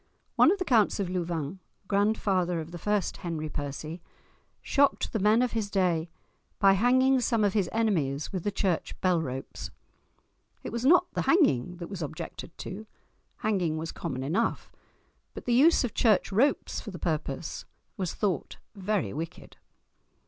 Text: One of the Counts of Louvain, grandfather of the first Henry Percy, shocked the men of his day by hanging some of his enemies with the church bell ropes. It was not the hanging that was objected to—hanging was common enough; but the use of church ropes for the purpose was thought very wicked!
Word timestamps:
One 0.35 0.49
of 0.51 0.57
the 0.57 0.65
Counts 0.65 0.99
of 0.99 1.09
Louvain, 1.11 1.59
grandfather 1.87 2.59
of 2.59 2.71
the 2.71 2.79
first 2.79 3.17
Henry 3.17 3.49
Percy, 3.49 4.01
shocked 4.59 5.13
the 5.13 5.19
men 5.19 5.43
of 5.43 5.51
his 5.51 5.69
day 5.69 6.09
by 6.57 6.73
hanging 6.73 7.19
some 7.19 7.43
of 7.43 7.53
his 7.53 7.69
enemies 7.71 8.33
with 8.33 8.43
the 8.43 8.51
church 8.51 8.99
bell 9.01 9.21
ropes. 9.21 9.69
It 10.63 10.71
was 10.71 10.83
not 10.83 11.05
the 11.13 11.21
hanging 11.29 11.77
that 11.77 11.87
was 11.87 12.01
objected 12.01 12.57
to—hanging 12.57 13.77
was 13.77 13.91
common 13.91 14.23
enough; 14.23 14.71
but 15.35 15.45
the 15.45 15.53
use 15.53 15.83
of 15.83 15.93
church 15.93 16.31
ropes 16.31 16.81
for 16.81 16.89
the 16.89 16.97
purpose 16.97 17.65
was 17.95 18.15
thought 18.15 18.57
very 18.73 19.13
wicked! 19.13 19.57